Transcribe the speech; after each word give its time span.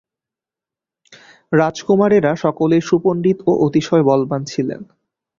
রাজকুমারেরা 1.51 2.31
সকলেই 2.35 2.81
সুপণ্ডিত 2.81 3.37
ও 3.47 3.51
অতিশয় 3.65 4.03
বলবান 4.03 4.41
ছিলেন। 4.45 4.81